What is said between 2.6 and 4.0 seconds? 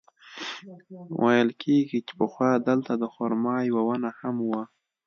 دلته د خرما یوه